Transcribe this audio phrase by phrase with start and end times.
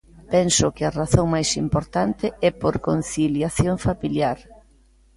[0.33, 4.37] Penso que a razón máis importante é por conciliación familiar.